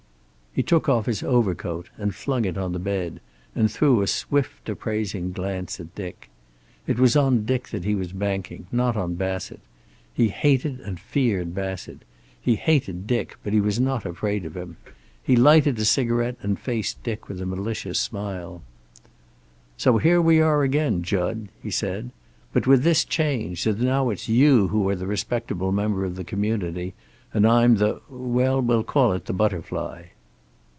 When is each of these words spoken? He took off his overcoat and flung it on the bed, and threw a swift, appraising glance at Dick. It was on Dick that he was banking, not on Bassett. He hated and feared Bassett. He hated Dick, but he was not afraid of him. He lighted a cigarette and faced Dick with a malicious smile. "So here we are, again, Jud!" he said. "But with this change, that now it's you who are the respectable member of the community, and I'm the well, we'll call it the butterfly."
He 0.53 0.63
took 0.63 0.89
off 0.89 1.05
his 1.05 1.23
overcoat 1.23 1.87
and 1.97 2.13
flung 2.13 2.43
it 2.43 2.57
on 2.57 2.73
the 2.73 2.77
bed, 2.79 3.21
and 3.55 3.71
threw 3.71 4.01
a 4.01 4.07
swift, 4.07 4.67
appraising 4.67 5.31
glance 5.31 5.79
at 5.79 5.95
Dick. 5.95 6.29
It 6.85 6.99
was 6.99 7.15
on 7.15 7.45
Dick 7.45 7.69
that 7.69 7.85
he 7.85 7.95
was 7.95 8.11
banking, 8.11 8.67
not 8.69 8.97
on 8.97 9.15
Bassett. 9.15 9.61
He 10.13 10.27
hated 10.27 10.81
and 10.81 10.99
feared 10.99 11.55
Bassett. 11.55 11.99
He 12.41 12.55
hated 12.55 13.07
Dick, 13.07 13.37
but 13.45 13.53
he 13.53 13.61
was 13.61 13.79
not 13.79 14.05
afraid 14.05 14.43
of 14.43 14.57
him. 14.57 14.75
He 15.23 15.37
lighted 15.37 15.79
a 15.79 15.85
cigarette 15.85 16.35
and 16.41 16.59
faced 16.59 17.01
Dick 17.01 17.29
with 17.29 17.39
a 17.39 17.45
malicious 17.45 17.97
smile. 17.97 18.61
"So 19.77 19.99
here 19.99 20.21
we 20.21 20.41
are, 20.41 20.63
again, 20.63 21.01
Jud!" 21.01 21.47
he 21.63 21.71
said. 21.71 22.11
"But 22.51 22.67
with 22.67 22.83
this 22.83 23.05
change, 23.05 23.63
that 23.63 23.79
now 23.79 24.09
it's 24.09 24.27
you 24.27 24.67
who 24.67 24.89
are 24.89 24.97
the 24.97 25.07
respectable 25.07 25.71
member 25.71 26.03
of 26.03 26.17
the 26.17 26.25
community, 26.25 26.93
and 27.33 27.47
I'm 27.47 27.75
the 27.77 28.01
well, 28.09 28.59
we'll 28.61 28.83
call 28.83 29.13
it 29.13 29.27
the 29.27 29.33
butterfly." 29.33 30.07